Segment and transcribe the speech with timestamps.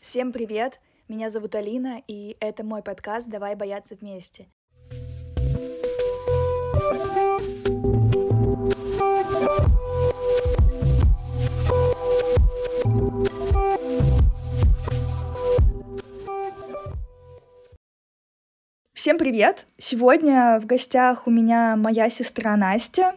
[0.00, 0.80] Всем привет!
[1.08, 4.48] Меня зовут Алина, и это мой подкаст «Давай бояться вместе».
[18.94, 19.66] Всем привет!
[19.76, 23.16] Сегодня в гостях у меня моя сестра Настя.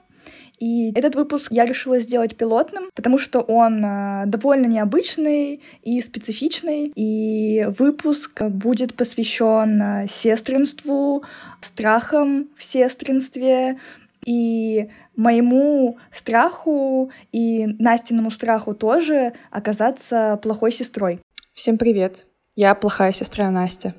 [0.60, 6.92] И этот выпуск я решила сделать пилотным, потому что он э, довольно необычный и специфичный.
[6.96, 11.24] И выпуск будет посвящен э, сестринству,
[11.62, 13.80] страхам в сестринстве
[14.26, 21.20] и моему страху и Настиному страху тоже оказаться плохой сестрой.
[21.54, 22.26] Всем привет!
[22.56, 23.96] Я плохая сестра Настя.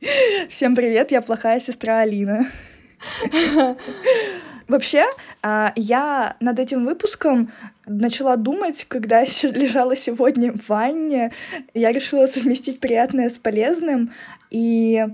[0.48, 2.46] Всем привет, я плохая сестра Алина.
[4.68, 5.04] Вообще,
[5.42, 7.52] а, я над этим выпуском
[7.86, 11.32] начала думать, когда лежала сегодня в ванне.
[11.74, 14.12] Я решила совместить приятное с полезным.
[14.50, 15.04] И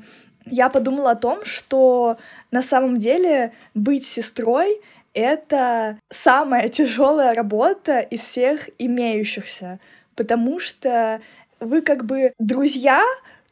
[0.47, 2.19] я подумала о том, что
[2.51, 4.81] на самом деле быть сестрой—
[5.15, 9.79] это самая тяжелая работа из всех имеющихся,
[10.17, 11.21] потому что
[11.61, 13.03] вы как бы друзья,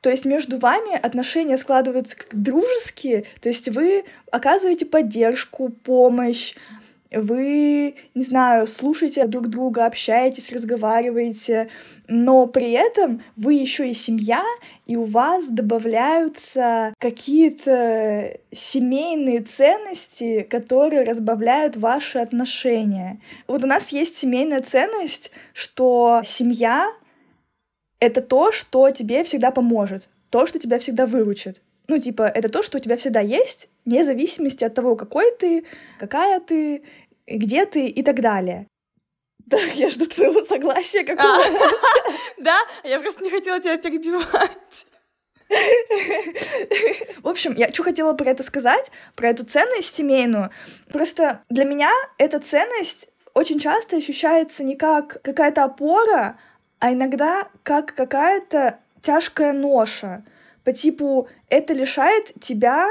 [0.01, 6.55] то есть между вами отношения складываются как дружеские, то есть вы оказываете поддержку, помощь,
[7.13, 11.69] вы, не знаю, слушаете друг друга, общаетесь, разговариваете,
[12.07, 14.45] но при этом вы еще и семья,
[14.87, 23.21] и у вас добавляются какие-то семейные ценности, которые разбавляют ваши отношения.
[23.49, 26.93] Вот у нас есть семейная ценность, что семья
[28.01, 31.63] это то, что тебе всегда поможет, то, что тебя всегда выручит.
[31.89, 35.65] Ну, типа, это то, что у тебя всегда есть, вне зависимости от того, какой ты,
[35.99, 36.83] какая ты,
[37.27, 38.67] где ты и так далее.
[39.47, 41.43] Да, я жду твоего согласия какого а,
[42.39, 42.61] Да?
[42.85, 44.87] Я просто не хотела тебя перебивать.
[47.23, 50.51] В общем, я что хотела про это сказать, про эту ценность семейную.
[50.93, 56.39] Просто для меня эта ценность очень часто ощущается не как какая-то опора,
[56.81, 60.25] а иногда как какая-то тяжкая ноша.
[60.65, 62.89] По типу, это лишает тебя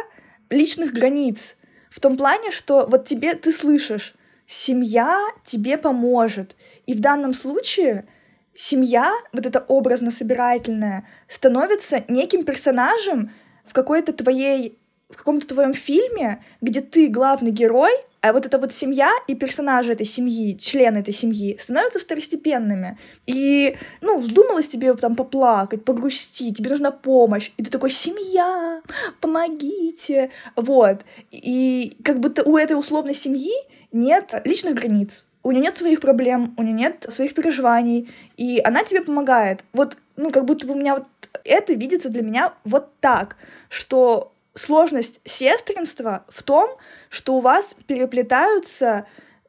[0.49, 1.55] личных границ.
[1.89, 4.15] В том плане, что вот тебе ты слышишь,
[4.47, 6.55] семья тебе поможет.
[6.85, 8.07] И в данном случае
[8.53, 13.31] семья, вот эта образно-собирательная, становится неким персонажем
[13.65, 14.77] в какой-то твоей
[15.09, 17.91] в каком-то твоем фильме, где ты главный герой,
[18.21, 22.97] а вот эта вот семья и персонажи этой семьи, члены этой семьи, становятся второстепенными.
[23.25, 27.51] И, ну, вздумалось тебе там поплакать, погрустить, тебе нужна помощь.
[27.57, 28.81] И ты такой, семья,
[29.21, 30.31] помогите.
[30.55, 31.05] Вот.
[31.31, 33.53] И как будто у этой условной семьи
[33.91, 35.25] нет личных границ.
[35.41, 39.63] У нее нет своих проблем, у нее нет своих переживаний, и она тебе помогает.
[39.71, 41.05] Вот, ну, как будто бы у меня вот
[41.45, 43.37] это видится для меня вот так,
[43.69, 46.69] что сложность сестринства в том,
[47.09, 49.05] что у вас переплетаются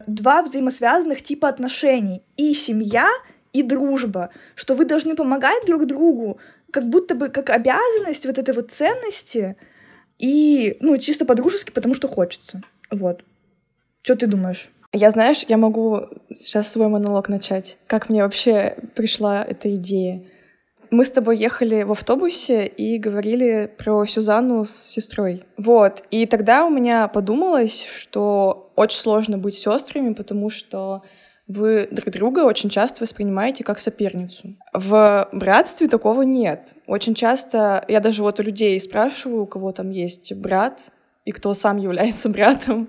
[0.07, 2.23] два взаимосвязанных типа отношений.
[2.37, 3.09] И семья,
[3.53, 4.31] и дружба.
[4.55, 6.39] Что вы должны помогать друг другу,
[6.71, 9.57] как будто бы как обязанность вот этой вот ценности.
[10.19, 12.63] И, ну, чисто по-дружески, потому что хочется.
[12.91, 13.25] Вот.
[14.03, 14.71] Что ты думаешь?
[14.93, 17.79] Я, знаешь, я могу сейчас свой монолог начать.
[17.87, 20.25] Как мне вообще пришла эта идея?
[20.91, 25.45] Мы с тобой ехали в автобусе и говорили про Сюзанну с сестрой.
[25.57, 26.03] Вот.
[26.11, 31.03] И тогда у меня подумалось, что очень сложно быть сестрами, потому что
[31.47, 34.57] вы друг друга очень часто воспринимаете как соперницу.
[34.73, 36.75] В братстве такого нет.
[36.87, 40.93] Очень часто я даже вот у людей спрашиваю, у кого там есть брат
[41.25, 42.89] и кто сам является братом.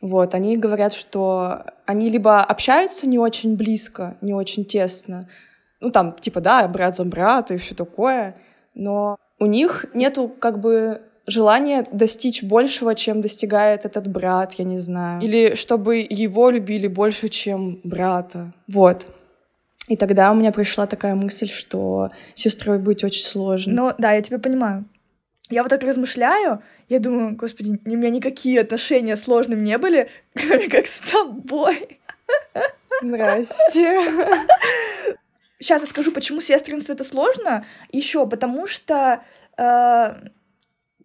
[0.00, 5.28] Вот, они говорят, что они либо общаются не очень близко, не очень тесно,
[5.82, 8.36] ну, там, типа, да, брат за брата и все такое,
[8.74, 14.78] но у них нету как бы желания достичь большего, чем достигает этот брат, я не
[14.78, 15.20] знаю.
[15.20, 18.52] Или чтобы его любили больше, чем брата.
[18.68, 19.06] Вот.
[19.88, 23.72] И тогда у меня пришла такая мысль, что сестрой быть очень сложно.
[23.74, 24.84] Ну, да, я тебя понимаю.
[25.50, 30.68] Я вот так размышляю, я думаю, господи, у меня никакие отношения сложными не были, кроме
[30.70, 31.98] как с тобой.
[33.02, 34.00] Здрасте.
[35.62, 37.64] Сейчас я скажу, почему сестринство это сложно.
[37.92, 39.22] Еще потому что
[39.56, 40.14] э,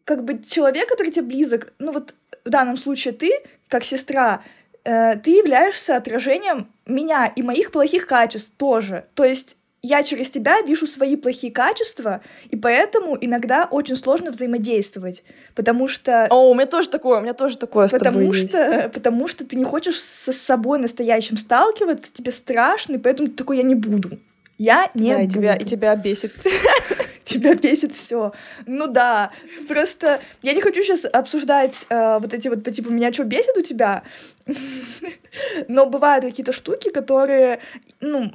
[0.04, 3.32] как бы человек, который тебе близок, ну вот в данном случае ты,
[3.68, 4.42] как сестра,
[4.84, 9.06] э, ты являешься отражением меня и моих плохих качеств тоже.
[9.14, 15.24] То есть я через тебя вижу свои плохие качества, и поэтому иногда очень сложно взаимодействовать,
[15.54, 16.26] потому что...
[16.32, 18.92] О, у меня тоже такое, у меня тоже такое потому что, есть.
[18.94, 23.58] Потому что ты не хочешь со собой настоящим сталкиваться, тебе страшно, и поэтому ты такой,
[23.58, 24.18] я не буду
[24.58, 26.34] Я не да, и тебя, и тебя бесит.
[27.28, 28.32] Тебя бесит все.
[28.66, 29.32] Ну да,
[29.68, 33.58] просто я не хочу сейчас обсуждать э, вот эти вот по типу меня что бесит
[33.58, 34.04] у тебя,
[35.68, 37.60] но бывают какие-то штуки, которые
[38.00, 38.32] ну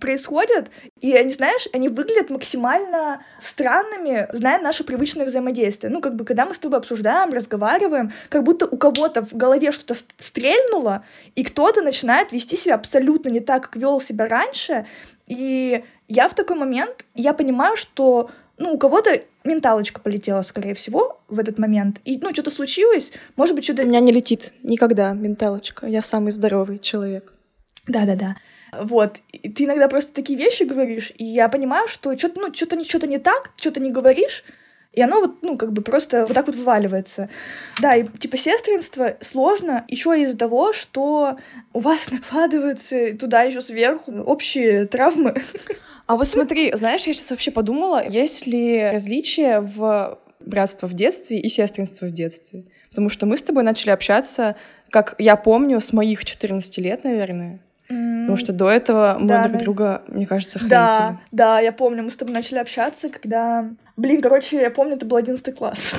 [0.00, 0.70] происходят,
[1.00, 5.92] и они, знаешь, они выглядят максимально странными, зная наше привычное взаимодействие.
[5.92, 9.72] Ну как бы когда мы с тобой обсуждаем, разговариваем, как будто у кого-то в голове
[9.72, 11.04] что-то стрельнуло,
[11.34, 14.86] и кто-то начинает вести себя абсолютно не так, как вел себя раньше,
[15.26, 21.20] и я в такой момент, я понимаю, что ну, у кого-то менталочка полетела, скорее всего,
[21.28, 22.00] в этот момент.
[22.04, 23.82] И, ну, что-то случилось, может быть, что-то...
[23.82, 25.86] У меня не летит никогда менталочка.
[25.86, 27.34] Я самый здоровый человек.
[27.86, 28.36] Да-да-да.
[28.72, 29.18] Вот.
[29.32, 33.06] И ты иногда просто такие вещи говоришь, и я понимаю, что что-то, ну, что-то, что-то
[33.06, 34.44] не так, что-то не говоришь,
[34.96, 37.28] и оно вот, ну, как бы просто вот так вот вываливается.
[37.80, 41.36] Да, и типа сестринство сложно еще из-за того, что
[41.74, 45.34] у вас накладываются туда еще сверху общие травмы.
[46.06, 51.40] А вот смотри, знаешь, я сейчас вообще подумала, есть ли различия в братство в детстве
[51.40, 52.64] и сестринство в детстве?
[52.88, 54.56] Потому что мы с тобой начали общаться,
[54.88, 57.60] как я помню, с моих 14 лет, наверное.
[57.90, 58.20] Mm.
[58.20, 60.78] Потому что до этого мы да, друг друга, мне кажется, хранители.
[60.80, 63.68] Да, да, я помню, мы с тобой начали общаться, когда...
[63.96, 65.94] Блин, короче, я помню, это был одиннадцатый класс.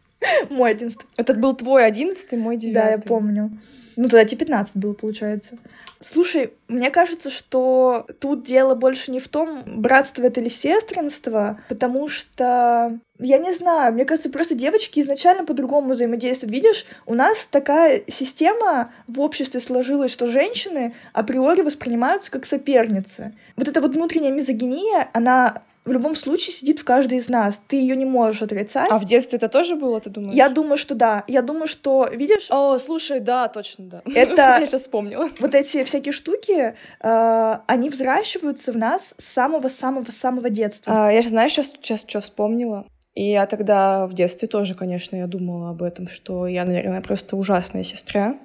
[0.50, 1.06] Мой одиннадцатый.
[1.16, 2.82] Это был твой одиннадцатый, мой девятый.
[2.82, 3.50] Да, я помню.
[3.96, 5.58] Ну, тогда тебе 15 было, получается.
[6.02, 12.08] Слушай, мне кажется, что тут дело больше не в том, братство это или сестринство, потому
[12.08, 16.54] что, я не знаю, мне кажется, просто девочки изначально по-другому взаимодействуют.
[16.54, 23.34] Видишь, у нас такая система в обществе сложилась, что женщины априори воспринимаются как соперницы.
[23.56, 27.60] Вот эта вот внутренняя мизогиния, она в любом случае сидит в каждой из нас.
[27.66, 28.90] Ты ее не можешь отрицать.
[28.90, 30.34] А в детстве это тоже было, ты думаешь?
[30.34, 31.24] Я думаю, что да.
[31.26, 32.48] Я думаю, что, видишь...
[32.50, 34.02] О, слушай, да, точно, да.
[34.14, 34.42] Это...
[34.60, 35.30] Я сейчас вспомнила.
[35.40, 41.06] Вот эти всякие штуки, э, они взращиваются в нас с самого-самого-самого детства.
[41.06, 42.84] А, я же, знаешь, сейчас, сейчас что вспомнила?
[43.14, 47.36] И я тогда в детстве тоже, конечно, я думала об этом, что я, наверное, просто
[47.36, 48.36] ужасная сестра.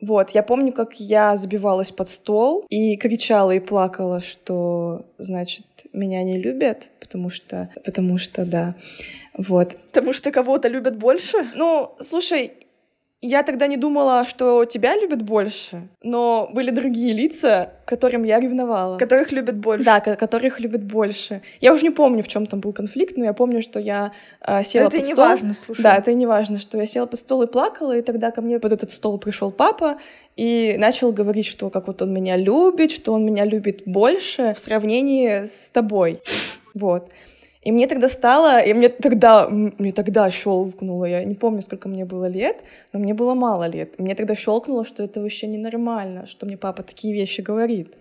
[0.00, 6.22] Вот, я помню, как я забивалась под стол и кричала и плакала, что, значит, меня
[6.22, 8.76] не любят, потому что, потому что, да,
[9.36, 9.76] вот.
[9.92, 11.48] Потому что кого-то любят больше?
[11.54, 12.52] Ну, слушай,
[13.20, 18.96] я тогда не думала, что тебя любят больше, но были другие лица, которым я ревновала.
[18.96, 19.84] Которых любят больше.
[19.84, 21.42] Да, которых любят больше.
[21.60, 24.62] Я уже не помню, в чем там был конфликт, но я помню, что я э,
[24.62, 25.24] села но под это стол.
[25.24, 25.82] Не важно, слушай.
[25.82, 28.60] Да, это не важно, что я села под стол и плакала, и тогда ко мне
[28.60, 29.98] под этот стол пришел папа
[30.36, 34.60] и начал говорить, что как вот он меня любит, что он меня любит больше в
[34.60, 36.20] сравнении с тобой.
[36.74, 37.10] Вот.
[37.62, 42.04] И мне тогда стало, и мне тогда, мне тогда щелкнуло, я не помню, сколько мне
[42.04, 43.94] было лет, но мне было мало лет.
[43.98, 47.94] И мне тогда щелкнуло, что это вообще ненормально, что мне папа такие вещи говорит.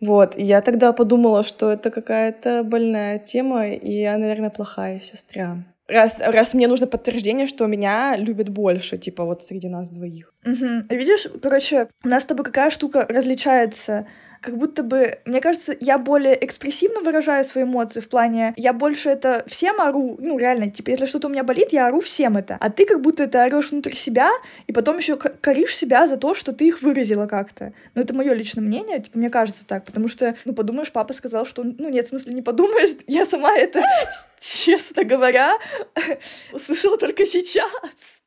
[0.00, 5.64] Вот, и я тогда подумала, что это какая-то больная тема, и я, наверное, плохая сестра.
[5.88, 10.32] Раз, раз мне нужно подтверждение, что меня любят больше, типа вот среди нас двоих.
[10.46, 10.94] Угу.
[10.96, 14.06] Видишь, короче, у нас с тобой какая штука различается
[14.40, 19.10] как будто бы, мне кажется, я более экспрессивно выражаю свои эмоции в плане, я больше
[19.10, 22.56] это всем ору, ну реально, типа, если что-то у меня болит, я ору всем это,
[22.58, 24.30] а ты как будто это орешь внутрь себя,
[24.66, 27.72] и потом еще коришь себя за то, что ты их выразила как-то.
[27.94, 31.44] Ну это мое личное мнение, типа, мне кажется так, потому что, ну подумаешь, папа сказал,
[31.44, 33.82] что, ну нет, в смысле не подумаешь, я сама это,
[34.38, 35.58] честно говоря,
[36.52, 38.22] услышала только сейчас.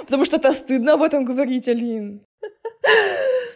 [0.00, 2.26] Потому что это стыдно об этом говорить, Алин.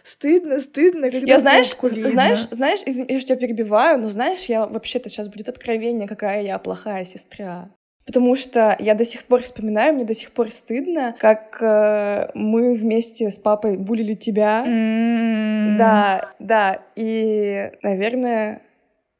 [0.07, 1.11] Стыдно, стыдно.
[1.11, 5.49] Когда я знаешь, знаешь, знаешь, я же тебя перебиваю, но знаешь, я вообще-то сейчас будет
[5.49, 7.69] откровение, какая я плохая сестра.
[8.05, 12.73] Потому что я до сих пор вспоминаю, мне до сих пор стыдно, как э, мы
[12.73, 14.63] вместе с папой булили тебя.
[14.65, 15.77] Mm.
[15.77, 16.79] Да, да.
[16.95, 18.61] И, наверное,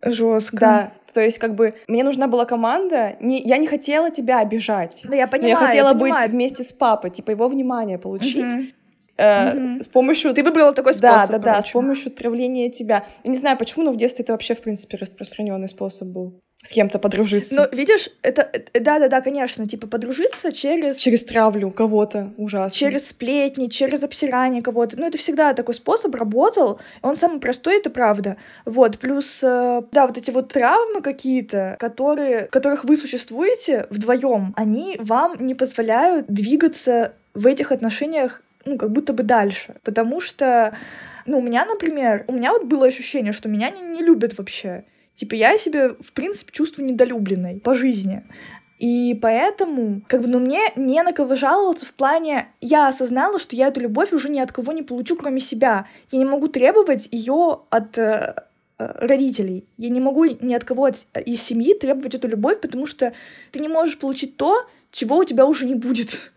[0.01, 0.57] Жестко.
[0.57, 5.01] Да, то есть как бы мне нужна была команда, не, я не хотела тебя обижать.
[5.09, 5.55] Да, я понимаю.
[5.55, 8.53] Но я хотела я быть вместе с папой, типа его внимание получить.
[8.53, 8.73] Mm-hmm.
[9.17, 9.83] Э, mm-hmm.
[9.83, 10.33] С помощью...
[10.33, 11.31] Ты выбрала такой способ.
[11.31, 13.05] Да, да, да, с помощью травления тебя.
[13.23, 16.71] Я не знаю, почему, но в детстве это вообще, в принципе, распространенный способ был с
[16.71, 17.55] кем-то подружиться.
[17.71, 20.97] Ну, видишь, это, да-да-да, конечно, типа подружиться через...
[20.97, 22.77] Через травлю кого-то ужасно.
[22.77, 24.99] Через сплетни, через обсирание кого-то.
[24.99, 26.79] Ну, это всегда такой способ работал.
[27.03, 28.37] Он самый простой, это правда.
[28.65, 34.97] Вот, плюс, э, да, вот эти вот травмы какие-то, которые, которых вы существуете вдвоем, они
[34.99, 39.75] вам не позволяют двигаться в этих отношениях ну, как будто бы дальше.
[39.83, 40.77] Потому что,
[41.25, 44.83] ну, у меня, например, у меня вот было ощущение, что меня не, не любят вообще.
[45.15, 48.23] Типа, я себя, в принципе, чувствую недолюбленной по жизни.
[48.77, 53.55] И поэтому, как бы, ну, мне не на кого жаловаться в плане, я осознала, что
[53.55, 55.87] я эту любовь уже ни от кого не получу, кроме себя.
[56.11, 58.35] Я не могу требовать ее от, э,
[58.77, 59.65] э, родителей.
[59.77, 63.13] Я не могу ни от кого из семьи требовать эту любовь, потому что
[63.51, 66.31] ты не можешь получить то, чего у тебя уже не будет.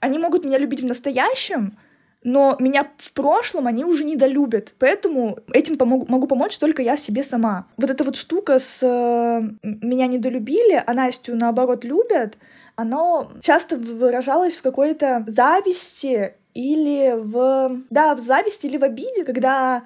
[0.00, 1.76] Они могут меня любить в настоящем,
[2.24, 4.74] но меня в прошлом они уже недолюбят.
[4.78, 7.66] Поэтому этим помогу, могу помочь только я себе сама.
[7.76, 12.36] Вот эта вот штука с э, «меня недолюбили», а Настю, наоборот, любят,
[12.76, 17.82] оно часто выражалось в какой-то зависти или в...
[17.90, 19.84] Да, в зависти или в обиде, когда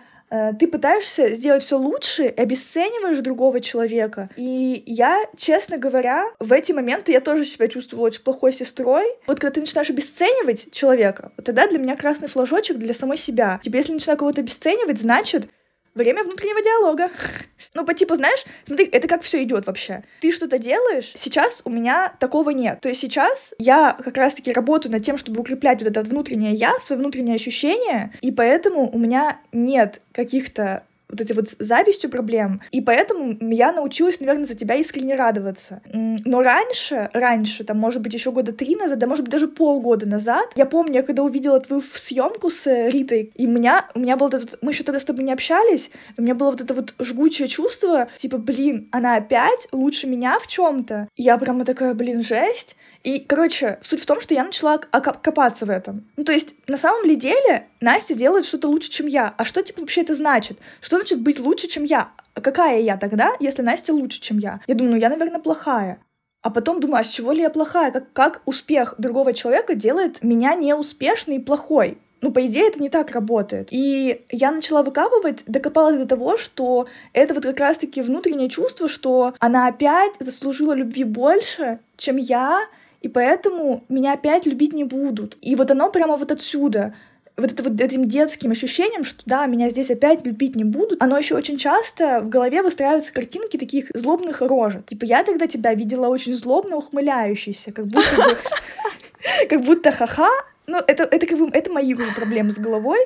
[0.58, 4.30] ты пытаешься сделать все лучше и обесцениваешь другого человека.
[4.36, 9.04] И я, честно говоря, в эти моменты я тоже себя чувствовала очень плохой сестрой.
[9.26, 13.60] Вот когда ты начинаешь обесценивать человека, вот тогда для меня красный флажочек для самой себя.
[13.62, 15.48] Тебе, если начинаю кого-то обесценивать, значит,
[15.94, 17.10] Время внутреннего диалога.
[17.74, 20.02] ну, по типу, знаешь, смотри, это как все идет вообще.
[20.20, 22.80] Ты что-то делаешь, сейчас у меня такого нет.
[22.80, 26.78] То есть сейчас я как раз-таки работаю над тем, чтобы укреплять вот это внутреннее я,
[26.80, 32.60] свои внутренние ощущения, и поэтому у меня нет каких-то вот этой вот завистью проблем.
[32.72, 35.80] И поэтому я научилась, наверное, за тебя искренне радоваться.
[35.92, 40.06] Но раньше, раньше, там, может быть, еще года три назад, да, может быть, даже полгода
[40.06, 44.00] назад, я помню, я когда увидела твою съемку с э, Ритой, и у меня, у
[44.00, 44.58] меня был этот...
[44.62, 48.08] Мы еще тогда с тобой не общались, у меня было вот это вот жгучее чувство,
[48.16, 52.76] типа, блин, она опять лучше меня в чем то Я прямо такая, блин, жесть.
[53.02, 56.04] И, короче, суть в том, что я начала копаться в этом.
[56.16, 59.34] Ну, то есть, на самом ли деле, Настя делает что-то лучше, чем я.
[59.36, 60.58] А что, типа, вообще это значит?
[60.80, 62.10] Что значит быть лучше, чем я?
[62.34, 64.60] А какая я тогда, если Настя лучше, чем я?
[64.66, 65.98] Я думаю, ну, я, наверное, плохая.
[66.42, 67.90] А потом думаю, а с чего ли я плохая?
[67.90, 71.98] Как, как успех другого человека делает меня неуспешной и плохой?
[72.20, 73.68] Ну, по идее, это не так работает.
[73.72, 79.34] И я начала выкапывать, докопалась до того, что это вот как раз-таки внутреннее чувство, что
[79.40, 82.60] она опять заслужила любви больше, чем я,
[83.02, 85.36] и поэтому меня опять любить не будут.
[85.42, 86.94] И вот оно прямо вот отсюда
[87.36, 91.18] вот это вот этим детским ощущением, что да, меня здесь опять любить не будут, оно
[91.18, 94.86] еще очень часто в голове выстраиваются картинки таких злобных рожек.
[94.86, 98.02] Типа, я тогда тебя видела очень злобно ухмыляющейся, как будто.
[99.48, 100.28] Как будто ха-ха.
[100.66, 102.98] Ну, это, это как бы, это мои уже проблемы с головой.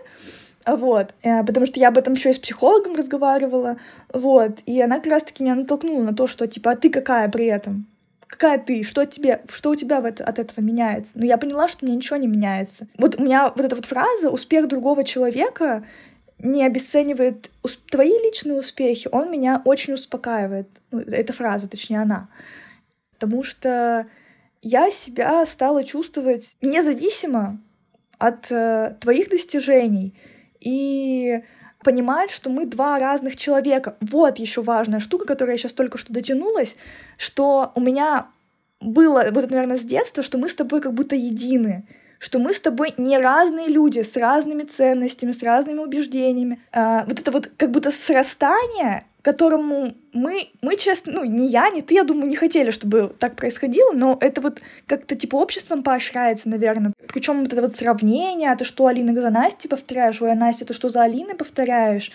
[0.67, 3.77] Вот, э, потому что я об этом еще и с психологом разговаривала,
[4.13, 7.47] вот, и она как раз-таки меня натолкнула на то, что, типа, а ты какая при
[7.47, 7.87] этом?
[8.27, 11.13] Какая ты, что тебе, что у тебя это, от этого меняется.
[11.15, 12.87] Но я поняла, что мне ничего не меняется.
[12.99, 15.85] Вот у меня вот эта вот фраза «успех другого человека»
[16.39, 17.51] не обесценивает
[17.91, 20.69] твои личные успехи, он меня очень успокаивает.
[20.91, 22.29] Ну, эта фраза, точнее, она.
[23.15, 24.07] Потому что
[24.61, 27.59] я себя стала чувствовать независимо
[28.19, 30.15] от э, твоих достижений.
[30.61, 31.41] И
[31.87, 33.97] понимать, что мы два разных человека.
[34.01, 36.75] Вот еще важная штука, которая я сейчас только что дотянулась,
[37.17, 38.27] что у меня
[38.81, 41.87] было, вот это, наверное, с детства, что мы с тобой как будто едины
[42.19, 46.59] что мы с тобой не разные люди с разными ценностями, с разными убеждениями.
[46.73, 51.83] А, вот это вот как будто срастание, которому мы, мы честно, ну, не я, не
[51.83, 56.49] ты, я думаю, не хотели, чтобы так происходило, но это вот как-то типа обществом поощряется,
[56.49, 56.93] наверное.
[57.09, 60.65] Причем вот это вот сравнение, а ты что, Алина, за Настей повторяешь, ой, а Настя,
[60.65, 62.13] ты что за Алиной повторяешь?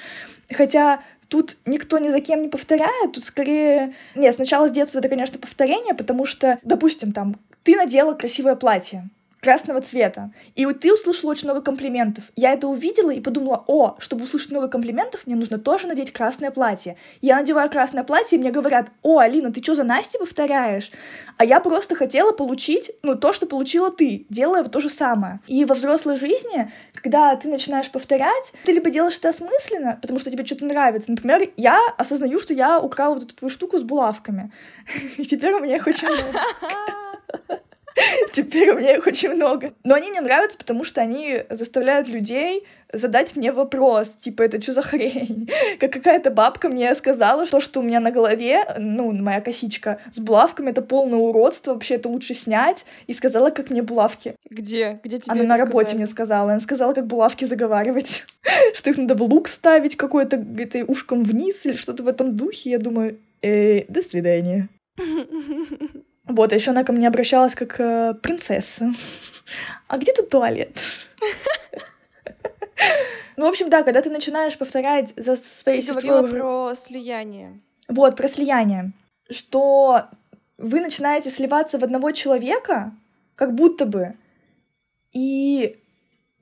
[0.53, 3.93] Хотя тут никто ни за кем не повторяет, тут скорее...
[4.15, 9.09] Нет, сначала с детства это, конечно, повторение, потому что, допустим, там, ты надела красивое платье,
[9.41, 10.31] красного цвета.
[10.55, 12.25] И вот ты услышала очень много комплиментов.
[12.35, 16.51] Я это увидела и подумала, о, чтобы услышать много комплиментов, мне нужно тоже надеть красное
[16.51, 16.95] платье.
[17.21, 20.91] Я надеваю красное платье, и мне говорят, о, Алина, ты что за Настей повторяешь?
[21.37, 25.39] А я просто хотела получить, ну, то, что получила ты, делая то же самое.
[25.47, 30.29] И во взрослой жизни, когда ты начинаешь повторять, ты либо делаешь это осмысленно, потому что
[30.29, 31.09] тебе что-то нравится.
[31.09, 34.51] Например, я осознаю, что я украла вот эту твою штуку с булавками.
[35.17, 36.39] И теперь у меня их очень много.
[38.31, 39.73] Теперь у меня их очень много.
[39.83, 44.73] Но они мне нравятся, потому что они заставляют людей задать мне вопрос, типа, это что
[44.73, 45.49] за хрень?
[45.79, 50.19] Как какая-то бабка мне сказала, что, что у меня на голове, ну, моя косичка с
[50.19, 54.35] булавками, это полное уродство, вообще это лучше снять, и сказала, как мне булавки.
[54.49, 54.99] Где?
[55.03, 55.97] Где тебе Она на работе сказали?
[55.97, 56.51] мне сказала.
[56.51, 58.25] Она сказала, как булавки заговаривать,
[58.73, 62.71] что их надо в лук ставить какой-то, этой ушком вниз или что-то в этом духе.
[62.71, 64.69] Я думаю, э, до свидания.
[66.25, 68.93] Вот, а еще она ко мне обращалась как э, принцесса.
[69.87, 70.77] А где тут туалет?
[73.37, 76.23] Ну, в общем, да, когда ты начинаешь повторять за своей ты сестрой...
[76.23, 76.37] Уже...
[76.37, 77.59] про слияние.
[77.87, 78.91] Вот, про слияние.
[79.29, 80.09] Что
[80.57, 82.93] вы начинаете сливаться в одного человека,
[83.35, 84.15] как будто бы.
[85.11, 85.81] И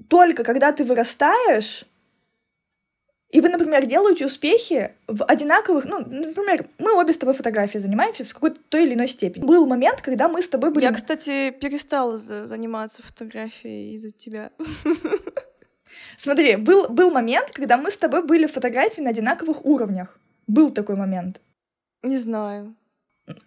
[0.09, 1.85] только когда ты вырастаешь,
[3.29, 8.25] и вы, например, делаете успехи в одинаковых, ну, например, мы обе с тобой фотографией занимаемся
[8.25, 9.45] в какой-то той или иной степени.
[9.45, 10.85] Был момент, когда мы с тобой были...
[10.85, 14.51] Я, кстати, перестала заниматься фотографией из-за тебя.
[16.17, 20.17] Смотри, был, был момент, когда мы с тобой были фотографии на одинаковых уровнях.
[20.47, 21.39] Был такой момент?
[22.01, 22.75] Не знаю.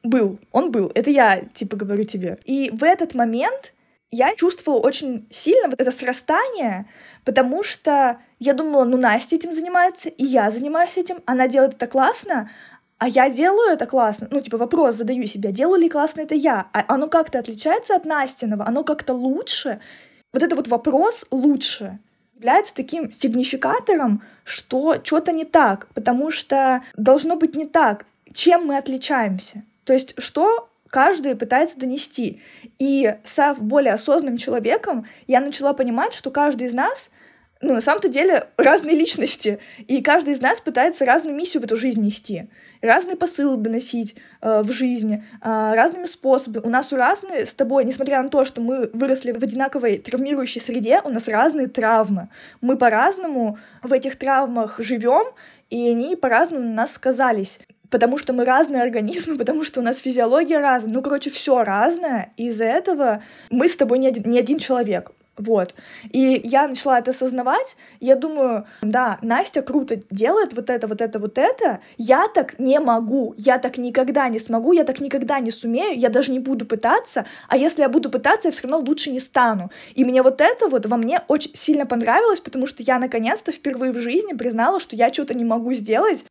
[0.04, 0.92] Был, он был.
[0.94, 2.38] Это я, типа, говорю тебе.
[2.44, 3.72] И в этот момент
[4.12, 6.86] я чувствовала очень сильно вот это срастание,
[7.24, 11.86] потому что я думала, ну, Настя этим занимается, и я занимаюсь этим, она делает это
[11.86, 12.50] классно,
[12.98, 14.26] а я делаю это классно.
[14.30, 16.66] Ну, типа, вопрос задаю себе, делаю ли классно это я?
[16.72, 18.66] А оно как-то отличается от Настиного?
[18.66, 19.80] Оно как-то лучше?
[20.32, 21.98] Вот это вот вопрос лучше
[22.34, 28.04] является таким сигнификатором, что что-то не так, потому что должно быть не так.
[28.32, 29.62] Чем мы отличаемся?
[29.84, 32.42] То есть, что каждый пытается донести.
[32.80, 37.10] И став более осознанным человеком, я начала понимать, что каждый из нас
[37.62, 41.76] ну, на самом-то деле, разные личности, и каждый из нас пытается разную миссию в эту
[41.76, 42.48] жизнь нести,
[42.80, 46.66] разные посылы доносить э, в жизни, э, разными способами.
[46.66, 50.60] У нас у разные с тобой, несмотря на то, что мы выросли в одинаковой травмирующей
[50.60, 52.28] среде, у нас разные травмы.
[52.60, 55.24] Мы по-разному в этих травмах живем,
[55.70, 59.98] и они по-разному на нас сказались потому что мы разные организмы, потому что у нас
[59.98, 60.94] физиология разная.
[60.94, 65.12] Ну, короче, все разное, и из-за этого мы с тобой не один, не один человек.
[65.38, 65.74] Вот.
[66.10, 67.76] И я начала это осознавать.
[68.00, 71.80] Я думаю, да, Настя круто делает вот это, вот это, вот это.
[71.96, 73.34] Я так не могу.
[73.38, 74.72] Я так никогда не смогу.
[74.72, 75.98] Я так никогда не сумею.
[75.98, 77.24] Я даже не буду пытаться.
[77.48, 79.70] А если я буду пытаться, я все равно лучше не стану.
[79.94, 83.92] И мне вот это вот во мне очень сильно понравилось, потому что я наконец-то впервые
[83.92, 86.24] в жизни признала, что я что-то не могу сделать.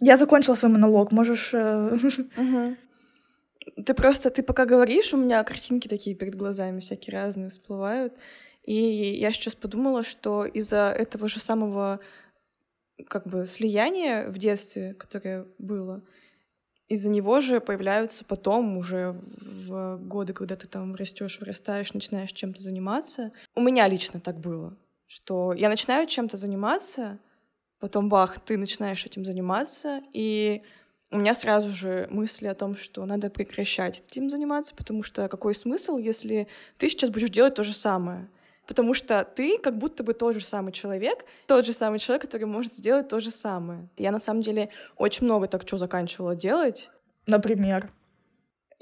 [0.00, 1.50] Я закончила свой монолог, можешь...
[1.52, 1.96] Э,
[3.84, 8.14] ты просто, ты пока говоришь, у меня картинки такие перед глазами всякие разные всплывают.
[8.64, 12.00] И я сейчас подумала, что из-за этого же самого
[13.08, 16.02] как бы слияния в детстве, которое было,
[16.88, 22.60] из-за него же появляются потом уже в годы, когда ты там растешь, вырастаешь, начинаешь чем-то
[22.60, 23.32] заниматься.
[23.54, 27.18] У меня лично так было, что я начинаю чем-то заниматься,
[27.80, 30.62] потом бах, ты начинаешь этим заниматься, и
[31.14, 35.54] у меня сразу же мысли о том, что надо прекращать этим заниматься, потому что какой
[35.54, 38.28] смысл, если ты сейчас будешь делать то же самое?
[38.66, 42.46] Потому что ты как будто бы тот же самый человек, тот же самый человек, который
[42.46, 43.88] может сделать то же самое.
[43.96, 46.90] Я на самом деле очень много так что заканчивала делать.
[47.28, 47.92] Например?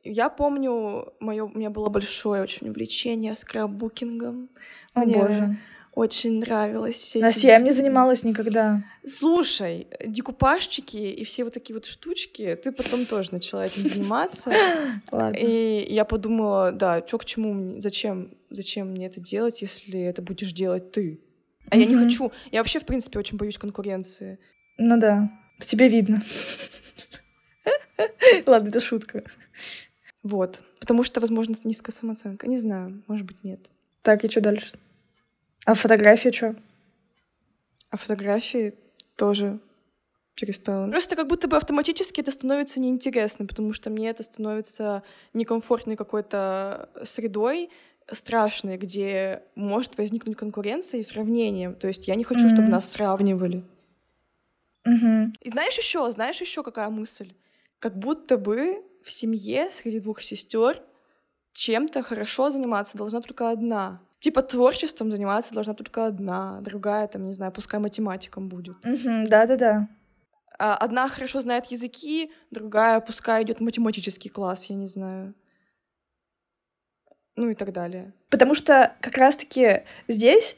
[0.02, 4.48] Я помню, моё, у меня было большое очень увлечение скраббукингом.
[4.94, 5.58] О, Мне боже
[5.92, 7.46] очень нравилось все На эти...
[7.46, 8.82] я не занималась никогда.
[9.04, 14.50] Слушай, декупажчики и все вот такие вот штучки, ты потом тоже начала этим заниматься.
[15.12, 15.36] Ладно.
[15.36, 20.52] И я подумала, да, что к чему, зачем, зачем мне это делать, если это будешь
[20.52, 21.20] делать ты?
[21.68, 22.32] А я не хочу.
[22.50, 24.38] Я вообще, в принципе, очень боюсь конкуренции.
[24.78, 26.22] Ну да, в тебе видно.
[28.46, 29.24] Ладно, это шутка.
[30.22, 30.60] Вот.
[30.80, 32.46] Потому что, возможно, низкая самооценка.
[32.46, 33.70] Не знаю, может быть, нет.
[34.02, 34.72] Так, и что дальше?
[35.64, 36.56] А фотографии что?
[37.90, 38.74] А фотографии
[39.16, 39.60] тоже
[40.34, 40.88] перестала.
[40.90, 45.02] Просто как будто бы автоматически это становится неинтересно, потому что мне это становится
[45.34, 47.70] некомфортной какой-то средой,
[48.10, 51.72] страшной, где может возникнуть конкуренция и сравнение.
[51.72, 52.54] То есть я не хочу, mm-hmm.
[52.54, 53.62] чтобы нас сравнивали.
[54.86, 55.36] Mm-hmm.
[55.40, 57.32] И знаешь еще, знаешь еще какая мысль?
[57.78, 60.82] Как будто бы в семье среди двух сестер
[61.52, 64.00] чем-то хорошо заниматься должна только одна.
[64.22, 68.76] Типа творчеством заниматься должна только одна, другая, там, не знаю, пускай математиком будет.
[68.84, 69.88] Да-да-да.
[70.60, 75.34] А одна хорошо знает языки, другая пускай идет математический класс, я не знаю.
[77.34, 78.12] Ну и так далее.
[78.30, 80.54] Потому что как раз-таки здесь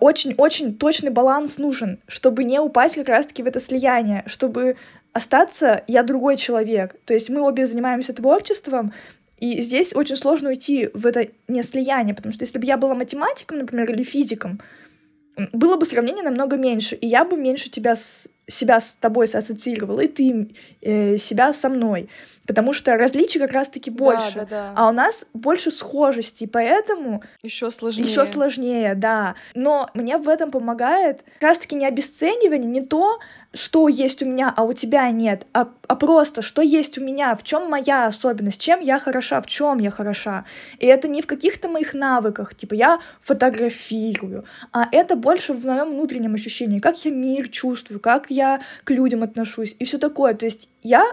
[0.00, 4.78] очень-очень а, точный баланс нужен, чтобы не упасть как раз-таки в это слияние, чтобы
[5.12, 6.96] остаться я другой человек.
[7.04, 8.94] То есть мы обе занимаемся творчеством,
[9.44, 12.94] и здесь очень сложно уйти в это не слияние, потому что если бы я была
[12.94, 14.60] математиком, например, или физиком,
[15.52, 20.00] было бы сравнение намного меньше, и я бы меньше тебя с, себя с тобой ассоциировала,
[20.00, 22.08] и ты э, себя со мной.
[22.46, 24.34] Потому что различий как раз-таки больше.
[24.34, 24.74] Да, да, да.
[24.76, 27.22] А у нас больше схожести, поэтому...
[27.42, 28.04] Еще сложнее.
[28.04, 29.34] Еще сложнее, да.
[29.54, 33.18] Но мне в этом помогает как раз-таки не обесценивание, не то,
[33.54, 37.34] что есть у меня, а у тебя нет, а, а просто что есть у меня,
[37.36, 40.44] в чем моя особенность, чем я хороша, в чем я хороша.
[40.78, 45.90] И это не в каких-то моих навыках, типа я фотографирую, а это больше в моем
[45.90, 50.34] внутреннем ощущении, как я мир чувствую, как я к людям отношусь и все такое.
[50.34, 51.04] То есть я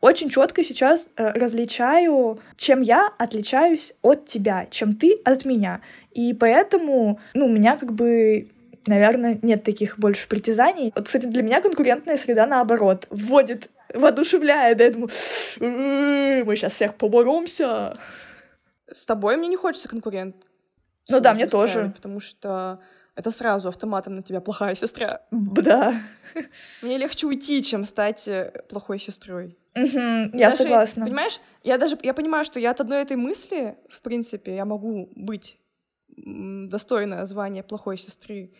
[0.00, 5.80] очень четко сейчас э, различаю, чем я отличаюсь от тебя, чем ты от меня.
[6.12, 8.48] И поэтому, ну, у меня как бы
[8.86, 10.90] наверное, нет таких больше притязаний.
[10.94, 14.80] Вот, кстати, для меня конкурентная среда наоборот вводит, воодушевляет.
[14.80, 15.10] Я думаю,
[15.60, 17.94] мы сейчас всех поборемся.
[18.90, 20.34] С тобой мне не хочется конкурент.
[21.08, 21.92] Ну да, мне тоже.
[21.94, 22.80] Потому что
[23.14, 25.22] это сразу автоматом на тебя плохая сестра.
[25.30, 25.94] Да.
[26.82, 29.56] Мне легче уйти, чем стать э, плохой сестрой.
[29.74, 31.04] Угу, я даже, согласна.
[31.04, 35.10] Понимаешь, я даже я понимаю, что я от одной этой мысли, в принципе, я могу
[35.14, 35.58] быть
[36.08, 38.52] достойна звания плохой сестры.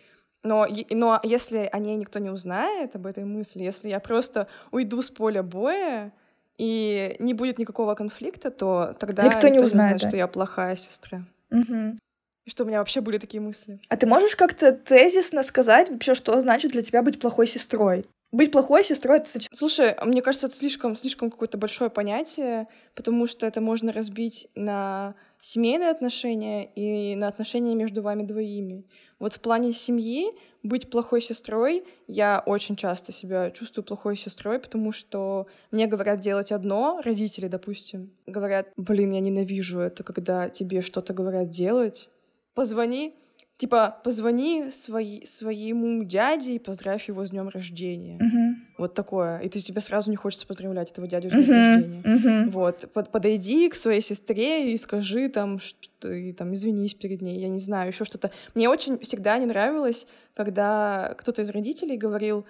[0.43, 5.01] Но, но если о ней никто не узнает, об этой мысли, если я просто уйду
[5.01, 6.11] с поля боя,
[6.57, 10.07] и не будет никакого конфликта, то тогда никто, никто не узнает, не знает, да?
[10.07, 11.25] что я плохая сестра.
[11.49, 11.97] Угу.
[12.45, 13.79] И что у меня вообще были такие мысли.
[13.87, 18.05] А ты можешь как-то тезисно сказать вообще, что значит для тебя быть плохой сестрой?
[18.31, 23.45] Быть плохой сестрой это Слушай, мне кажется, это слишком, слишком какое-то большое понятие, потому что
[23.45, 28.85] это можно разбить на семейные отношения и на отношения между вами двоими.
[29.19, 30.31] Вот в плане семьи
[30.63, 36.51] быть плохой сестрой, я очень часто себя чувствую плохой сестрой, потому что мне говорят делать
[36.53, 42.09] одно, родители, допустим, говорят, блин, я ненавижу это, когда тебе что-то говорят делать,
[42.53, 43.15] позвони,
[43.57, 48.17] типа, позвони свои, своему дяде и поздравь его с днем рождения.
[48.17, 48.53] Uh-huh.
[48.77, 49.39] Вот такое.
[49.39, 51.75] И ты тебе сразу не хочется поздравлять этого дядю с днем uh-huh.
[51.75, 52.01] рождения.
[52.01, 52.49] Uh-huh.
[52.49, 52.91] Вот.
[52.93, 57.39] Под, подойди к своей сестре и скажи там, что и там извинись перед ней.
[57.39, 58.31] Я не знаю, еще что-то.
[58.55, 62.45] Мне очень всегда не нравилось, когда кто-то из родителей говорил,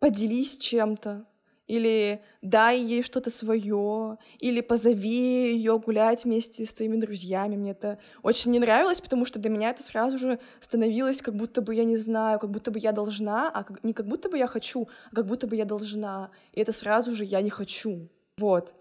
[0.00, 1.24] поделись чем-то
[1.68, 7.56] или дай ей что-то свое, или позови ее гулять вместе с твоими друзьями.
[7.56, 11.62] Мне это очень не нравилось, потому что для меня это сразу же становилось, как будто
[11.62, 14.46] бы я не знаю, как будто бы я должна, а не как будто бы я
[14.46, 16.30] хочу, а как будто бы я должна.
[16.52, 18.08] И это сразу же я не хочу.
[18.38, 18.74] Вот.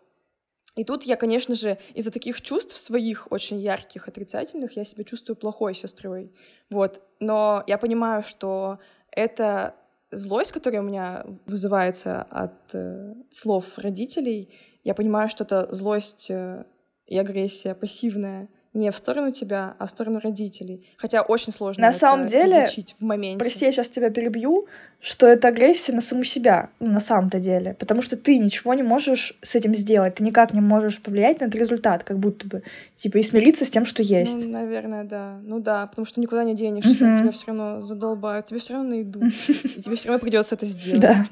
[0.77, 5.35] И тут я, конечно же, из-за таких чувств своих очень ярких, отрицательных, я себя чувствую
[5.35, 6.31] плохой сестрой.
[6.69, 7.01] Вот.
[7.19, 8.79] Но я понимаю, что
[9.11, 9.75] это
[10.11, 16.65] злость, которая у меня вызывается от э, слов родителей, я понимаю, что это злость э,
[17.05, 20.87] и агрессия пассивная, не в сторону тебя, а в сторону родителей.
[20.97, 22.67] Хотя очень сложно на самом деле,
[22.99, 23.39] в моменте.
[23.39, 24.67] Прости, я сейчас тебя перебью,
[24.99, 27.75] что это агрессия на саму себя, ну, на самом-то деле.
[27.79, 31.45] Потому что ты ничего не можешь с этим сделать, ты никак не можешь повлиять на
[31.45, 32.63] этот результат, как будто бы.
[32.95, 34.45] Типа, и смириться с тем, что есть.
[34.45, 35.39] Ну, наверное, да.
[35.43, 37.19] Ну да, потому что никуда не денешься, uh-huh.
[37.19, 39.23] тебя все равно задолбают, тебе все равно найдут.
[39.47, 41.01] И тебе все равно придется это сделать.
[41.01, 41.25] Да.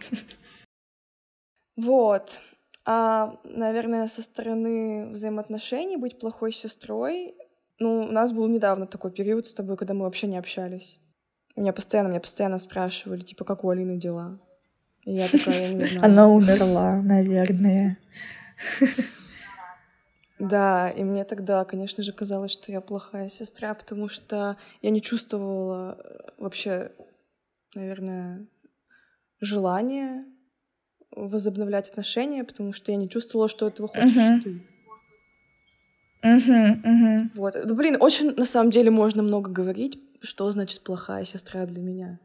[1.77, 2.39] Вот.
[2.85, 7.35] А, наверное, со стороны взаимоотношений быть плохой сестрой.
[7.79, 10.99] Ну, у нас был недавно такой период с тобой, когда мы вообще не общались.
[11.55, 14.39] Меня постоянно, меня постоянно спрашивали, типа, как у Алины дела.
[15.03, 16.05] И я такая, я не знаю.
[16.05, 17.97] Она умерла, наверное.
[20.37, 25.01] Да, и мне тогда, конечно же, казалось, что я плохая сестра, потому что я не
[25.01, 26.91] чувствовала э, вообще,
[27.73, 28.45] наверное,
[29.39, 30.25] желания
[31.15, 34.41] возобновлять отношения, потому что я не чувствовала, что этого хочешь uh-huh.
[34.41, 34.61] ты.
[36.23, 37.29] Uh-huh, uh-huh.
[37.35, 37.55] Вот.
[37.63, 42.19] Ну, блин, очень на самом деле можно много говорить, что значит плохая сестра для меня.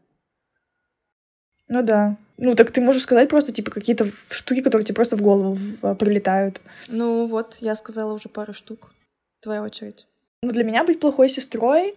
[1.68, 2.16] Ну да.
[2.36, 5.94] Ну так ты можешь сказать просто типа какие-то штуки, которые тебе просто в голову а,
[5.94, 6.60] прилетают.
[6.88, 8.92] Ну вот, я сказала уже пару штук.
[9.40, 10.06] Твоя очередь.
[10.42, 11.94] Ну для меня быть плохой сестрой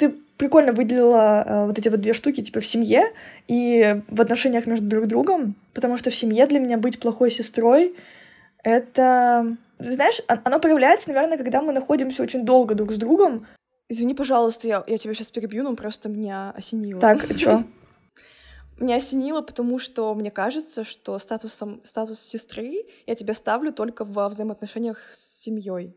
[0.00, 3.02] ты прикольно выделила э, вот эти вот две штуки, типа в семье
[3.48, 7.94] и в отношениях между друг другом, потому что в семье для меня быть плохой сестрой—
[8.64, 9.56] это...
[9.78, 13.46] Знаешь, оно проявляется, наверное, когда мы находимся очень долго друг с другом.
[13.88, 17.00] Извини, пожалуйста, я, я тебя сейчас перебью, но просто меня осенило.
[17.00, 17.64] Так, что?
[18.78, 24.26] Меня осенило, потому что мне кажется, что статусом, статус сестры я тебя ставлю только во
[24.30, 25.94] взаимоотношениях с семьей.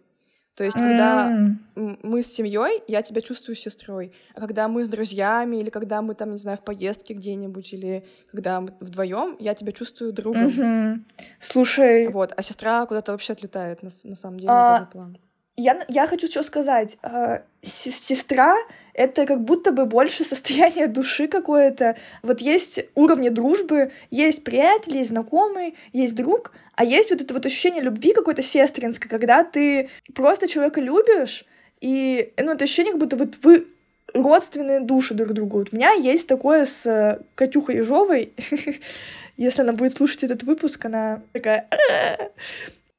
[0.55, 1.31] То есть, когда
[1.75, 1.99] mm.
[2.03, 4.13] мы с семьей, я тебя чувствую сестрой.
[4.35, 8.05] А когда мы с друзьями, или когда мы там, не знаю, в поездке где-нибудь, или
[8.31, 10.47] когда мы вдвоем, я тебя чувствую другом.
[10.47, 10.99] Mm-hmm.
[11.39, 12.07] Слушай.
[12.09, 15.17] Вот, а сестра куда-то вообще отлетает, на, на самом деле, на задний план.
[15.55, 16.97] Я, я хочу что сказать.
[17.03, 18.55] Э, сестра—
[18.93, 21.95] это как будто бы больше состояние души какое-то.
[22.23, 27.45] Вот есть уровни дружбы, есть приятели, есть знакомый, есть друг, а есть вот это вот
[27.45, 31.45] ощущение любви какой-то сестринской, когда ты просто человека любишь,
[31.81, 33.67] и, ну, это ощущение, как будто вот вы
[34.13, 35.59] родственные души друг другу.
[35.59, 38.33] Вот у меня есть такое с э, Катюхой Ежовой.
[39.37, 41.67] Если она будет слушать этот выпуск, она такая...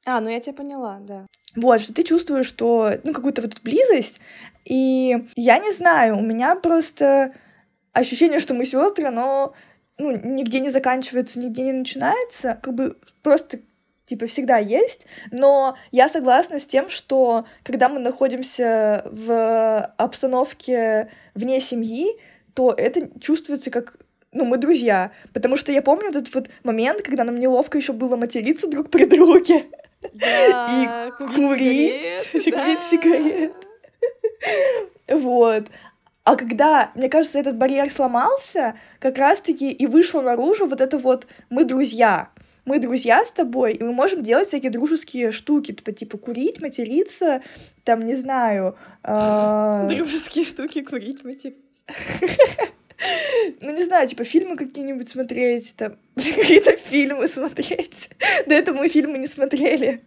[0.06, 1.26] А, ну я тебя поняла, да.
[1.56, 4.20] Вот, что ты чувствуешь, что, ну, какую-то вот близость,
[4.64, 7.32] и я не знаю, у меня просто
[7.92, 9.54] ощущение, что мы сестры, но
[9.98, 13.60] ну, нигде не заканчивается, нигде не начинается, как бы просто
[14.06, 21.60] типа всегда есть, но я согласна с тем, что когда мы находимся в обстановке вне
[21.60, 22.08] семьи,
[22.54, 23.96] то это чувствуется как
[24.34, 25.12] ну, мы друзья.
[25.32, 29.04] Потому что я помню этот вот момент, когда нам неловко еще было материться друг при
[29.04, 29.66] друге.
[30.12, 33.52] Да, и курить, курить сигарет.
[35.08, 35.66] Вот.
[36.24, 41.26] А когда, мне кажется, этот барьер сломался, как раз-таки и вышло наружу вот это вот
[41.50, 42.30] «мы друзья»,
[42.64, 47.42] мы друзья с тобой, и мы можем делать всякие дружеские штуки, типа, типа курить, материться,
[47.84, 48.74] там, не знаю...
[49.02, 49.86] Э...
[49.94, 51.84] Дружеские штуки, курить, материться.
[53.60, 58.08] Ну, не знаю, типа, фильмы какие-нибудь смотреть, там, какие-то фильмы смотреть.
[58.46, 60.04] До этого мы фильмы не смотрели.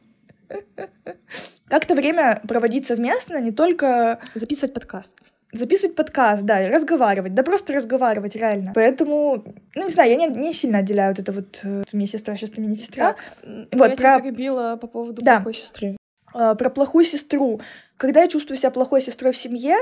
[1.67, 4.19] Как-то время проводить совместно, не только...
[4.34, 8.71] Записывать подкаст записывать подкаст, да, разговаривать, да просто разговаривать, реально.
[8.75, 9.43] Поэтому,
[9.75, 12.51] ну, не знаю, я не, не сильно отделяю вот это вот, э, мне сестра, сейчас
[12.51, 13.13] ты мне не сестра.
[13.13, 14.21] Так, вот, я про...
[14.21, 15.36] перебила по поводу да.
[15.36, 15.97] плохой сестры.
[16.33, 17.62] Uh, про плохую сестру.
[17.95, 19.77] Когда я чувствую себя плохой сестрой в семье,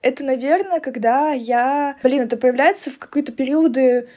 [0.00, 1.96] это, наверное, когда я...
[2.02, 4.08] Блин, это появляется в какие-то периоды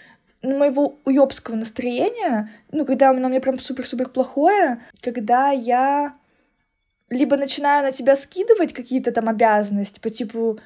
[0.43, 6.13] ну, моего уёбского настроения, ну, когда оно у меня прям супер-супер плохое, когда я
[7.09, 10.59] либо начинаю на тебя скидывать какие-то там обязанности, по типу,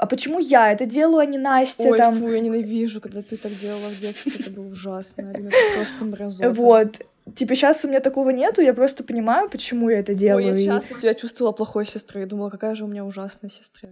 [0.00, 1.82] а почему я это делаю, а не Настя?
[1.82, 2.18] Ой, там...
[2.18, 6.50] фу, я ненавижу, когда ты так делала в детстве, это было ужасно, Алина, просто мразота.
[6.50, 7.02] Вот,
[7.34, 10.54] Типа сейчас у меня такого нету, я просто понимаю, почему я это делаю.
[10.54, 13.90] Ой, я часто тебя чувствовала плохой сестрой, я думала, какая же у меня ужасная сестра.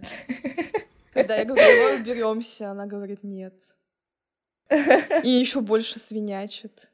[1.13, 3.53] Когда я говорю, уберемся, она говорит нет.
[5.23, 6.88] И еще больше свинячит.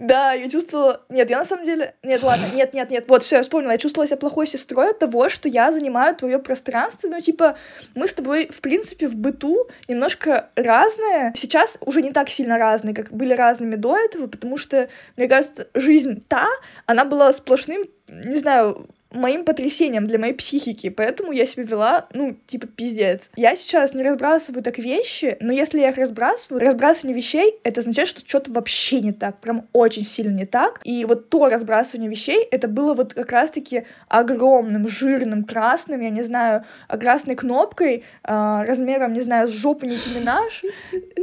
[0.00, 1.02] Да, я чувствовала...
[1.08, 1.94] Нет, я на самом деле...
[2.02, 3.72] Нет, ладно, нет, нет, нет, вот, все, я вспомнила.
[3.72, 7.08] Я чувствовала себя плохой сестрой от того, что я занимаю твое пространство.
[7.08, 7.56] Ну, типа,
[7.94, 11.32] мы с тобой, в принципе, в быту немножко разные.
[11.36, 15.68] Сейчас уже не так сильно разные, как были разными до этого, потому что, мне кажется,
[15.74, 16.48] жизнь та,
[16.86, 22.36] она была сплошным, не знаю, моим потрясением для моей психики, поэтому я себя вела, ну,
[22.46, 23.30] типа, пиздец.
[23.36, 28.08] Я сейчас не разбрасываю так вещи, но если я их разбрасываю, разбрасывание вещей, это означает,
[28.08, 30.80] что что-то вообще не так, прям очень сильно не так.
[30.84, 36.22] И вот то разбрасывание вещей, это было вот как раз-таки огромным, жирным, красным, я не
[36.22, 40.62] знаю, красной кнопкой, э, размером, не знаю, с жопу Ники Минаж,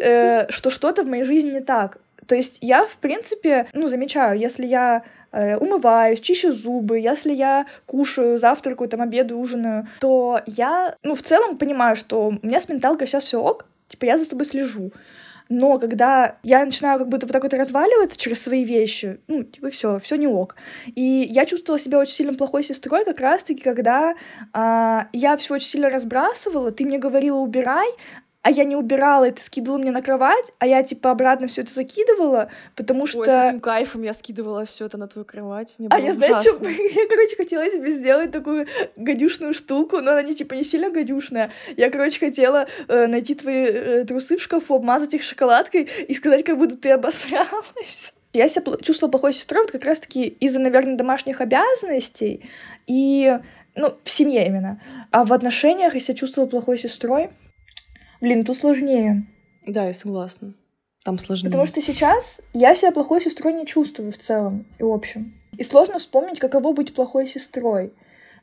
[0.01, 1.99] э, что что-то в моей жизни не так.
[2.27, 8.37] То есть я, в принципе, ну, замечаю, если я умываюсь, чищу зубы, если я кушаю,
[8.37, 13.07] завтракаю, там, обеду, ужинаю, то я, ну, в целом понимаю, что у меня с менталкой
[13.07, 14.91] сейчас все ок, типа я за собой слежу.
[15.51, 19.69] Но когда я начинаю как будто вот так вот разваливаться через свои вещи, ну, типа,
[19.69, 20.55] все, все не ок.
[20.95, 24.15] И я чувствовала себя очень сильно плохой сестрой, как раз-таки, когда
[24.53, 27.89] а, я все очень сильно разбрасывала, ты мне говорила, убирай,
[28.43, 31.71] а я не убирала, это скидывала мне на кровать, а я типа обратно все это
[31.71, 33.19] закидывала, потому что...
[33.19, 35.75] Ой, с каким кайфом я скидывала все это на твою кровать.
[35.77, 36.67] Мне а я, знаю, что...
[36.69, 41.51] я, короче, хотела себе сделать такую гадюшную штуку, но она не типа не сильно гадюшная.
[41.77, 46.43] Я, короче, хотела э, найти твои э, трусы в шкафу, обмазать их шоколадкой и сказать,
[46.43, 48.13] как будто ты обосралась.
[48.33, 52.49] Я себя чувствовала плохой сестрой вот как раз-таки из-за, наверное, домашних обязанностей
[52.87, 53.37] и,
[53.75, 54.81] ну, в семье именно.
[55.11, 57.29] А в отношениях я себя чувствовала плохой сестрой.
[58.21, 59.27] Блин, тут сложнее.
[59.65, 60.53] Да, я согласна.
[61.03, 61.49] Там сложнее.
[61.49, 65.33] Потому что сейчас я себя плохой сестрой не чувствую в целом и в общем.
[65.57, 67.93] И сложно вспомнить, каково быть плохой сестрой.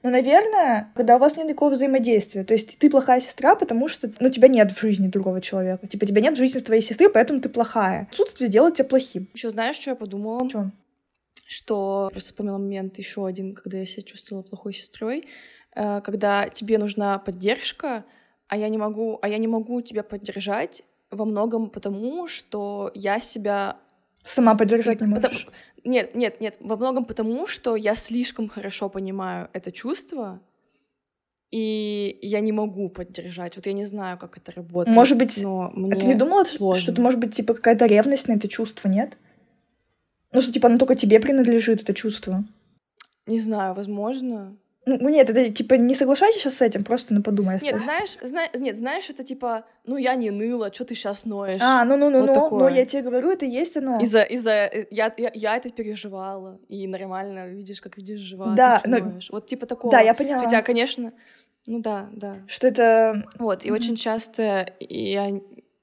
[0.03, 2.45] Но, наверное, когда у вас нет никакого взаимодействия.
[2.45, 5.87] То есть ты плохая сестра, потому что ну, тебя нет в жизни другого человека.
[5.87, 8.09] Типа тебя нет в жизни твоей сестры, поэтому ты плохая.
[8.11, 9.29] Отсутствие делает тебя плохим.
[9.35, 10.49] Еще знаешь, что я подумала?
[10.49, 10.71] Что?
[11.47, 15.27] Что я вспомнила момент еще один, когда я себя чувствовала плохой сестрой,
[15.75, 18.05] э, когда тебе нужна поддержка,
[18.49, 23.21] а я не могу, а я не могу тебя поддержать во многом потому, что я
[23.21, 23.77] себя
[24.25, 25.23] сама поддержать не можешь.
[25.23, 25.57] Потому...
[25.85, 30.41] Нет, нет, нет, во многом потому, что я слишком хорошо понимаю это чувство,
[31.51, 33.57] и я не могу поддержать.
[33.57, 34.95] Вот я не знаю, как это работает.
[34.95, 36.83] Может быть, но мне а ты не думала, сложно.
[36.83, 39.17] что это может быть типа какая-то ревность на это чувство, нет?
[40.33, 42.45] Ну, что типа оно только тебе принадлежит, это чувство.
[43.27, 44.57] Не знаю, возможно.
[44.89, 47.59] Ну, ну, нет, это типа не соглашайся сейчас с этим, просто ну подумай.
[47.61, 48.45] Нет, знаешь, зна...
[48.59, 51.61] нет, знаешь, это типа, ну я не ныла, что ты сейчас ноешь.
[51.61, 54.01] А, ну ну ну вот ну, ну я тебе говорю, это есть оно.
[54.01, 58.79] Из-за из-за э, я, я я это переживала и нормально видишь, как видишь жива, да,
[58.79, 58.99] ты но...
[58.99, 59.29] ноешь.
[59.31, 59.93] Вот типа такого.
[59.93, 60.43] Да, я поняла.
[60.43, 61.13] Хотя, конечно,
[61.67, 62.37] ну да, да.
[62.47, 63.29] Что это.
[63.39, 63.73] Вот и mm-hmm.
[63.75, 65.31] очень часто я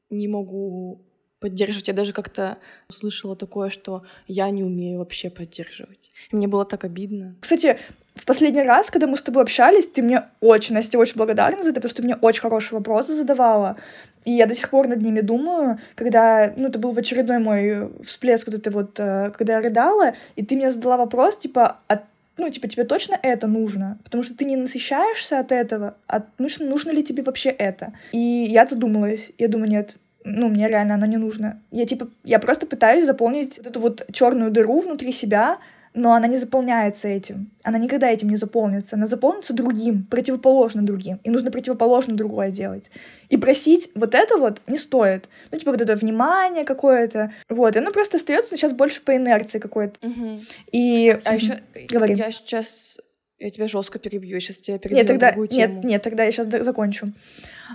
[0.09, 1.05] не могу
[1.39, 1.87] поддерживать.
[1.87, 2.57] Я даже как-то
[2.89, 6.11] услышала такое, что я не умею вообще поддерживать.
[6.31, 7.35] И мне было так обидно.
[7.41, 7.77] Кстати,
[8.15, 11.69] в последний раз, когда мы с тобой общались, ты мне очень, Настя, очень благодарна за
[11.69, 13.77] это, потому что ты мне очень хорошие вопросы задавала.
[14.23, 17.91] И я до сих пор над ними думаю, когда, ну, это был в очередной мой
[18.03, 22.03] всплеск вот это вот, э, когда я рыдала, и ты мне задала вопрос, типа, а
[22.37, 23.97] ну, типа, тебе точно это нужно?
[24.03, 27.93] Потому что ты не насыщаешься от этого, а нужно, нужно ли тебе вообще это?
[28.11, 29.31] И я задумалась.
[29.37, 31.61] Я думаю, нет, ну, мне реально оно не нужно.
[31.71, 35.59] Я, типа, я просто пытаюсь заполнить вот эту вот черную дыру внутри себя,
[35.93, 37.51] но она не заполняется этим.
[37.63, 38.95] Она никогда этим не заполнится.
[38.95, 41.19] Она заполнится другим, противоположно другим.
[41.23, 42.91] И нужно противоположно другое делать.
[43.29, 45.29] И просить вот это вот не стоит.
[45.51, 47.31] Ну, типа вот это внимание какое-то.
[47.47, 47.75] Вот.
[47.75, 49.95] И оно просто остается сейчас больше по инерции какой-то.
[50.01, 50.41] Мгм.
[50.71, 51.17] И...
[51.23, 51.59] А еще
[51.89, 52.15] Говори.
[52.15, 52.99] я сейчас
[53.39, 55.75] я тебя жестко перебью, сейчас тебя перебью Нет, тогда, другую тему.
[55.75, 57.11] нет, нет, тогда я сейчас закончу.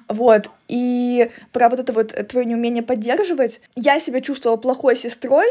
[0.09, 0.49] Вот.
[0.69, 3.61] И про вот это вот твое неумение поддерживать.
[3.77, 5.47] Я себя чувствовала плохой сестрой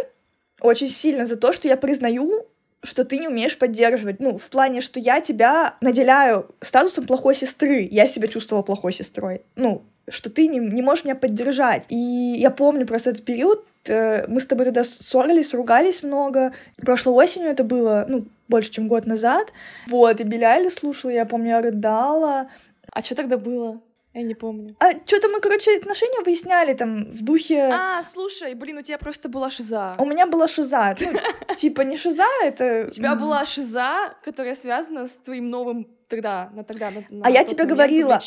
[0.61, 2.45] очень сильно за то, что я признаю,
[2.83, 4.19] что ты не умеешь поддерживать.
[4.19, 7.87] Ну, в плане, что я тебя наделяю статусом плохой сестры.
[7.89, 9.41] Я себя чувствовала плохой сестрой.
[9.55, 11.85] Ну, что ты не, не можешь меня поддержать.
[11.89, 16.53] И я помню просто этот период, э, мы с тобой тогда ссорились, ругались много.
[16.77, 19.53] Прошлой осенью это было, ну, больше, чем год назад.
[19.87, 22.49] Вот, и Беляли слушала, я помню, я рыдала.
[22.91, 23.81] А что тогда было?
[24.13, 24.75] Я не помню.
[24.79, 27.69] А что-то мы, короче, отношения выясняли там в духе...
[27.71, 29.95] А, слушай, блин, у тебя просто была шиза.
[29.99, 30.95] У меня была шиза.
[30.99, 32.85] Ну, типа не шиза, это...
[32.87, 37.29] У тебя была шиза, которая связана с твоим новым тогда, на тогда, на, на А
[37.29, 38.19] я тебе говорила.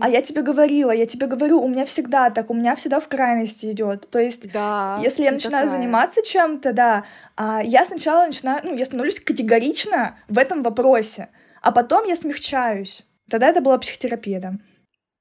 [0.00, 3.08] А я тебе говорила, я тебе говорю, у меня всегда так, у меня всегда в
[3.08, 4.10] крайности идет.
[4.10, 5.80] То есть, Да, если я начинаю такая.
[5.80, 7.04] заниматься чем-то, да,
[7.36, 11.28] а я сначала начинаю, ну, я становлюсь категорично в этом вопросе,
[11.62, 13.04] а потом я смягчаюсь.
[13.30, 14.52] Тогда это была психотерапия, да.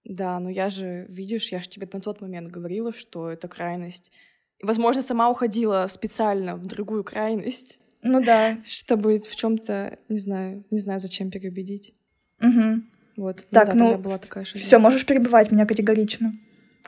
[0.06, 4.12] Да, ну я же, видишь, я же тебе на тот момент говорила, что это крайность.
[4.60, 8.58] И, возможно, сама уходила специально в другую крайность, Ну да.
[8.66, 11.94] чтобы в чем-то, не знаю, не знаю, зачем переубедить.
[12.42, 12.82] Угу.
[13.18, 13.48] Вот.
[13.50, 14.64] Так, да, ну, была такая шиза.
[14.64, 16.34] Все, можешь перебивать меня категорично.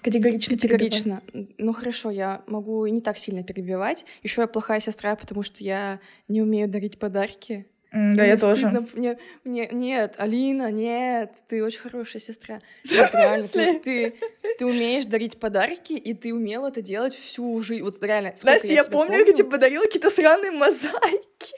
[0.01, 0.55] Категорично.
[0.55, 0.77] перебивай.
[0.79, 1.21] Категорично.
[1.57, 4.05] Ну хорошо, я могу и не так сильно перебивать.
[4.23, 7.65] Еще я плохая сестра, потому что я не умею дарить подарки.
[7.91, 8.61] М, Да, Мне я тоже.
[8.69, 12.61] стыдно, мне, мне- нет, Алина, нет, ты очень хорошая сестра.
[12.83, 14.13] Нет, реально, ты, ты,
[14.59, 17.81] ты умеешь дарить подарки, и ты умела это делать всю жизнь.
[17.83, 21.55] Вот реально, Настя, я себя помню, я тебе подарила какие-то сраные мозаики.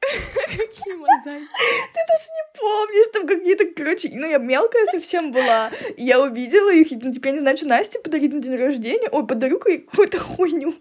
[0.00, 1.46] Какие мозаики.
[2.58, 5.70] Помнишь, там какие-то, короче, ну я мелкая совсем была.
[5.96, 9.08] Я увидела их, ну, теперь не знаю, что Насте подарить на день рождения.
[9.10, 10.74] Ой, подарю какую-то хуйню.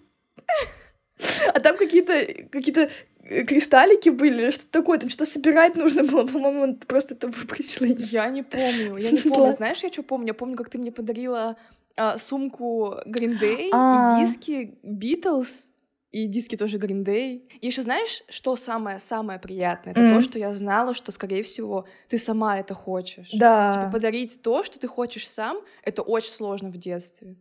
[1.54, 2.90] А там какие-то какие-то
[3.24, 7.86] э, кристаллики были, что-то такое, там что-то собирать нужно было, по-моему, он просто это выбросила.
[7.86, 9.52] я не не помню, я не помню.
[9.52, 10.28] Знаешь, я что помню?
[10.28, 11.58] Я помню, как ты мне подарила
[11.96, 14.18] а, сумку Green Day А.
[14.20, 15.70] и диски Beatles,
[16.12, 17.42] и диски тоже Green Day.
[17.62, 19.94] И еще знаешь, что самое-самое приятное?
[19.94, 20.22] Это то, М.
[20.22, 23.30] что я знала, что, скорее всего, ты сама это хочешь.
[23.30, 23.90] Типа Да.
[23.92, 27.36] подарить то, что ты хочешь сам, это очень сложно в детстве.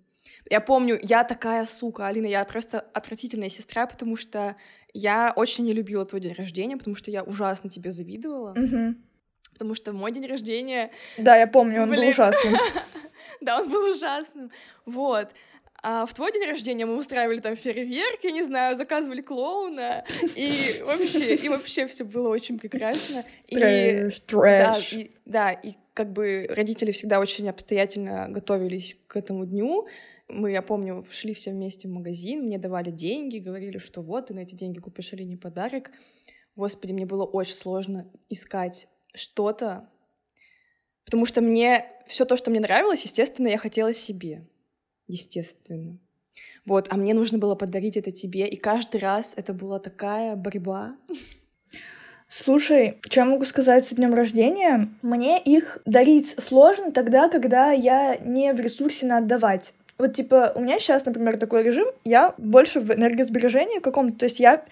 [0.50, 4.56] Я помню, я такая сука, Алина, я просто отвратительная сестра, потому что
[4.92, 8.96] я очень не любила твой день рождения, потому что я ужасно тебе завидовала, Мгм.
[9.52, 12.08] потому что мой день рождения, Да, я помню, он был Блин.
[12.08, 12.54] ужасным.
[13.40, 14.50] да, он был ужасным,
[14.84, 15.28] вот.
[15.88, 20.50] А в твой день рождения мы устраивали там фейерверк, я не знаю, заказывали клоуна, и
[20.84, 23.22] вообще, и вообще все было очень прекрасно.
[23.46, 24.92] И Трэш, Да, трэш.
[24.92, 29.86] и, да, и как бы родители всегда очень обстоятельно готовились к этому дню.
[30.26, 34.34] Мы, я помню, шли все вместе в магазин, мне давали деньги, говорили, что вот, ты
[34.34, 35.92] на эти деньги купишь Алине подарок.
[36.56, 39.88] Господи, мне было очень сложно искать что-то,
[41.04, 44.48] потому что мне все то, что мне нравилось, естественно, я хотела себе.
[45.08, 45.98] Естественно.
[46.64, 50.96] Вот, а мне нужно было подарить это тебе, и каждый раз это была такая борьба.
[52.28, 54.90] Слушай, что я могу сказать с днем рождения?
[55.00, 59.74] Мне их дарить сложно тогда, когда я не в ресурсе на отдавать.
[59.96, 64.40] Вот, типа, у меня сейчас, например, такой режим, я больше в энергосбережении каком-то, то есть
[64.40, 64.64] я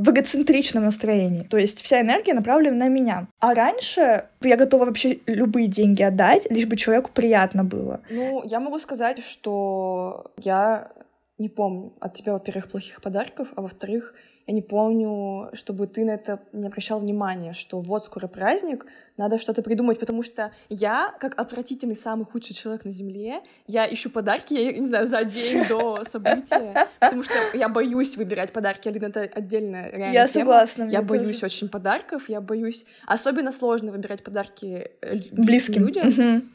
[0.00, 1.42] в эгоцентричном настроении.
[1.42, 3.26] То есть вся энергия направлена на меня.
[3.38, 8.00] А раньше я готова вообще любые деньги отдать, лишь бы человеку приятно было.
[8.10, 10.88] Ну, я могу сказать, что я
[11.40, 14.14] не помню от тебя, во-первых, плохих подарков, а во-вторых,
[14.46, 18.84] я не помню, чтобы ты на это не обращал внимания, что вот скоро праздник,
[19.16, 24.10] надо что-то придумать, потому что я, как отвратительный самый худший человек на Земле, я ищу
[24.10, 29.06] подарки, я не знаю, за день до события, потому что я боюсь выбирать подарки, Алина,
[29.06, 30.44] это отдельная реально я тема.
[30.44, 30.82] согласна.
[30.90, 31.46] Я боюсь тоже.
[31.46, 32.84] очень подарков, я боюсь...
[33.06, 36.08] Особенно сложно выбирать подарки э, ль- близким людям.
[36.08, 36.50] Мгм.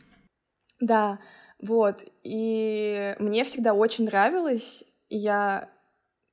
[0.80, 1.20] Да,
[1.62, 2.04] вот.
[2.24, 5.70] И мне всегда очень нравилось, и я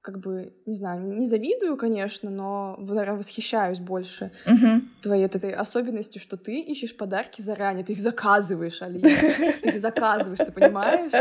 [0.03, 4.91] как бы, не знаю, не завидую, конечно, но, наверное, восхищаюсь больше Мгм.
[5.01, 9.09] твоей вот этой особенностью, что ты ищешь подарки заранее, ты их заказываешь, Алина,
[9.63, 11.13] ты их заказываешь, ты понимаешь?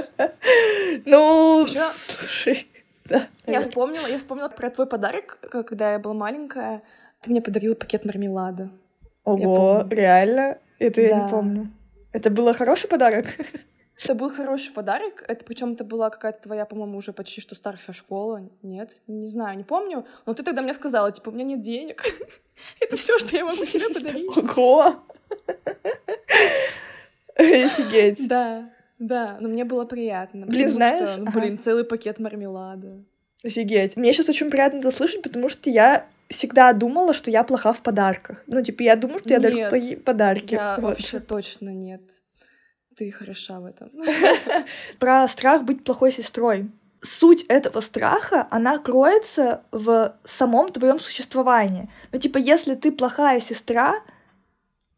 [1.06, 2.68] Ну, слушай,
[3.06, 3.28] да.
[3.46, 6.82] Я вспомнила, я вспомнила про твой подарок, когда я была маленькая.
[7.22, 8.72] Ты мне подарила пакет мармелада.
[9.24, 10.58] Ого, реально?
[10.80, 11.72] Это я не помню.
[12.12, 13.28] Это был хороший подарок?
[14.04, 15.24] Это был хороший подарок.
[15.28, 18.50] Это причем это была какая-то твоя, по-моему, уже почти что старшая школа.
[18.64, 20.06] Нет, не знаю, не помню.
[20.26, 22.04] Но ты тогда мне сказала, типа, у меня нет денег.
[22.80, 24.38] Это все, что я могу тебе подарить.
[24.38, 25.04] Ого!
[27.36, 28.28] Офигеть.
[28.28, 30.46] Да, да, но мне было приятно.
[30.46, 31.10] Блин, знаешь?
[31.10, 33.04] Что, ну, блин, целый пакет мармелада.
[33.44, 33.98] Офигеть.
[33.98, 37.82] Мне сейчас очень приятно это слышать, потому что я всегда думала, что я плоха в
[37.82, 38.44] подарках.
[38.48, 39.70] Ну, типа, я думаю, что я дарю
[40.04, 40.54] подарки.
[40.54, 40.84] Я вот.
[40.84, 42.02] вообще точно нет.
[43.02, 43.90] Ты хороша в этом.
[45.00, 46.70] Про страх быть плохой сестрой.
[47.02, 51.90] Суть этого страха, она кроется в самом твоем существовании.
[52.12, 54.04] Ну, типа, если ты плохая сестра,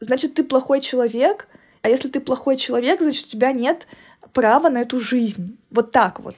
[0.01, 1.47] значит, ты плохой человек,
[1.81, 3.87] а если ты плохой человек, значит, у тебя нет
[4.33, 5.57] права на эту жизнь.
[5.69, 6.35] Вот так вот.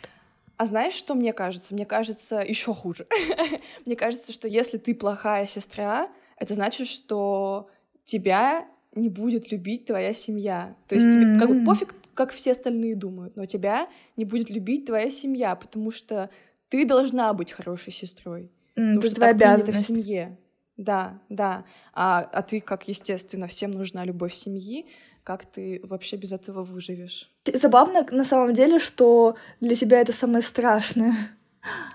[0.57, 1.73] А знаешь, что мне кажется?
[1.73, 3.07] Мне кажется еще хуже.
[3.87, 7.71] мне кажется, что если ты плохая сестра, это значит, что
[8.03, 10.75] тебя не будет любить твоя семья.
[10.87, 14.85] То есть тебе как бы пофиг, как все остальные думают, но тебя не будет любить
[14.85, 16.29] твоя семья, потому что
[16.69, 18.51] ты должна быть хорошей сестрой.
[18.75, 20.37] Mm, потому что так принято в семье.
[20.77, 21.65] Да, да.
[21.93, 24.85] А, а ты, как естественно, всем нужна любовь семьи,
[25.23, 27.31] как ты вообще без этого выживешь?
[27.51, 31.15] Забавно на самом деле, что для тебя это самое страшное.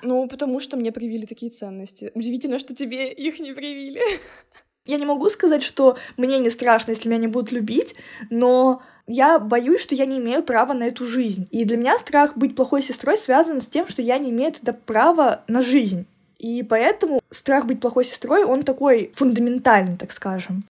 [0.03, 2.11] Ну, потому что мне привили такие ценности.
[2.14, 4.01] Удивительно, что тебе их не привили.
[4.91, 7.95] Я не могу сказать, что мне не страшно, если меня не будут любить,
[8.28, 11.47] но я боюсь, что я не имею права на эту жизнь.
[11.53, 14.72] И для меня страх быть плохой сестрой связан с тем, что я не имею тогда
[14.72, 16.07] права на жизнь.
[16.38, 20.64] И поэтому страх быть плохой сестрой, он такой фундаментальный, так скажем.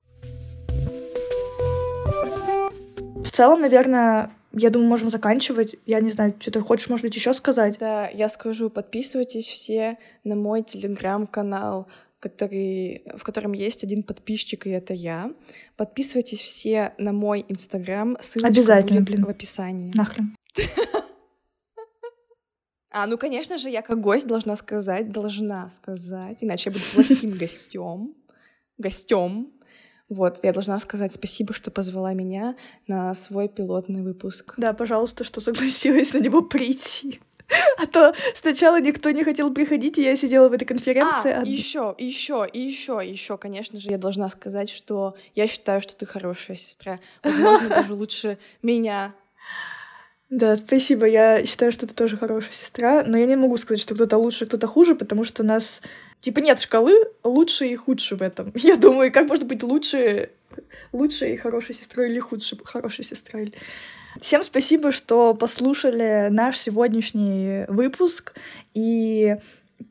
[3.22, 5.76] В целом, наверное, я думаю, можем заканчивать.
[5.84, 7.76] Я не знаю, что ты хочешь, может быть, еще сказать?
[7.78, 11.86] Да, я скажу, подписывайтесь все на мой телеграм-канал,
[12.28, 15.32] который, в котором есть один подписчик, и это я.
[15.76, 19.24] Подписывайтесь все на мой инстаграм, ссылочка Обязательно, будет блин.
[19.26, 19.92] в описании.
[19.94, 20.34] Нахрен.
[22.98, 27.30] А, ну, конечно же, я как гость должна сказать, должна сказать, иначе я буду плохим
[27.38, 28.14] гостем.
[28.78, 29.52] Гостем.
[30.08, 32.56] Вот, я должна сказать спасибо, что позвала меня
[32.86, 34.54] на свой пилотный выпуск.
[34.56, 37.20] Да, пожалуйста, что согласилась на него прийти.
[37.78, 41.32] А то сначала никто не хотел приходить, и я сидела в этой конференции.
[41.32, 45.94] А, еще, еще, и еще, еще, конечно же, я должна сказать, что я считаю, что
[45.94, 46.98] ты хорошая сестра.
[47.22, 49.14] Возможно, даже лучше меня.
[50.28, 51.06] Да, спасибо.
[51.06, 54.46] Я считаю, что ты тоже хорошая сестра, но я не могу сказать, что кто-то лучше,
[54.46, 55.80] кто-то хуже, потому что у нас
[56.20, 56.92] Типа нет шкалы
[57.22, 58.52] лучше и худше в этом.
[58.56, 60.30] Я думаю, как может быть лучше,
[60.92, 63.54] лучше и хорошей сестрой или худше хорошей сестрой.
[64.20, 68.34] Всем спасибо, что послушали наш сегодняшний выпуск
[68.74, 69.36] и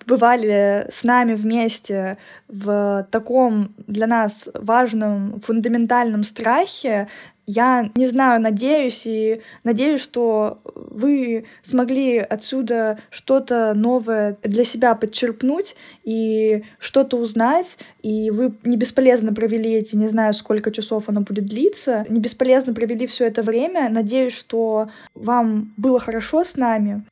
[0.08, 2.18] бывали с нами вместе
[2.48, 7.08] в таком для нас важном фундаментальном страхе,
[7.48, 15.76] я не знаю, надеюсь и надеюсь, что вы смогли отсюда что-то новое для себя подчерпнуть
[16.04, 21.46] и что-то узнать, и вы не бесполезно провели эти, не знаю, сколько часов оно будет
[21.46, 23.90] длиться, не бесполезно провели все это время.
[23.90, 27.04] Надеюсь, что вам было хорошо с нами.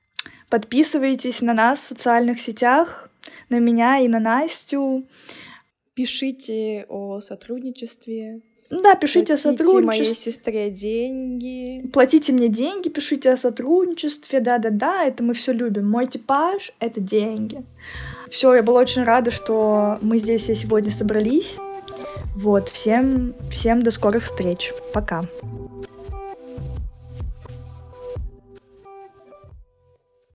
[0.49, 3.09] Подписывайтесь на нас в социальных сетях,
[3.49, 5.05] на меня и на Настю.
[5.95, 8.41] Пишите о сотрудничестве,
[8.82, 9.88] да, пишите Платите о сотрудничестве.
[9.88, 11.88] моей сестре деньги.
[11.91, 14.39] Платите мне деньги, пишите о сотрудничестве.
[14.39, 15.89] Да-да-да, это мы все любим.
[15.89, 17.63] Мой типаж— это деньги.
[18.30, 21.57] Все, я была очень рада, что мы здесь сегодня собрались.
[22.36, 24.74] Вот, всем, всем до скорых встреч.
[24.93, 25.21] Пока.